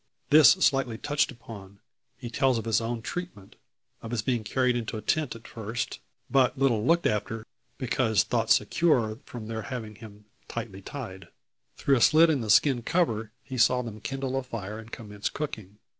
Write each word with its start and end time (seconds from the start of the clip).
This 0.31 0.53
slightly 0.53 0.97
touched 0.97 1.29
upon, 1.31 1.79
he 2.17 2.27
tells 2.31 2.57
of 2.57 2.65
his 2.65 2.81
own 2.81 3.03
treatment; 3.03 3.55
of 4.01 4.09
his 4.09 4.23
being 4.23 4.43
carried 4.43 4.75
into 4.75 4.97
a 4.97 5.01
tent 5.03 5.35
at 5.35 5.47
first, 5.47 5.99
but 6.27 6.57
little 6.57 6.83
looked 6.83 7.05
after, 7.05 7.45
because 7.77 8.23
thought 8.23 8.49
secure, 8.49 9.19
from 9.27 9.45
their 9.45 9.61
having 9.61 9.93
him 9.97 10.25
tightly 10.47 10.81
tied. 10.81 11.27
Through 11.77 11.97
a 11.97 12.01
slit 12.01 12.31
in 12.31 12.41
the 12.41 12.49
skin 12.49 12.81
cover 12.81 13.31
he 13.43 13.59
saw 13.59 13.83
them 13.83 14.01
kindle 14.01 14.35
a 14.37 14.41
fire 14.41 14.79
and 14.79 14.91
commence 14.91 15.29
cooking. 15.29 15.77